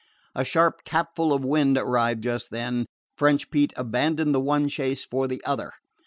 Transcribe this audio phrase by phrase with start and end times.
[0.33, 5.27] A sharp capful of wind arriving just then, French Pete abandoned the one chase for
[5.27, 5.73] the other.